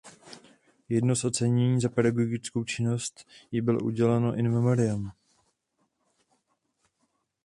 Jedno 0.89 1.15
z 1.15 1.25
ocenění 1.25 1.81
za 1.81 1.89
pedagogickou 1.89 2.63
činnost 2.63 3.27
jí 3.51 3.61
bylo 3.61 3.79
uděleno 3.79 4.35
„in 4.35 4.51
memoriam“. 4.51 5.11